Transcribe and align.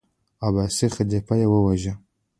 عباسي 0.47 0.87
خلیفه 0.95 1.33
یې 1.41 1.47
وواژه. 1.49 1.93